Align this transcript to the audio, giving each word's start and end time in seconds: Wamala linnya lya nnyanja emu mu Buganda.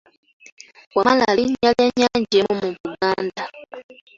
Wamala 0.95 1.27
linnya 1.37 1.69
lya 1.77 1.85
nnyanja 1.93 2.35
emu 2.41 2.53
mu 2.61 2.69
Buganda. 2.83 3.43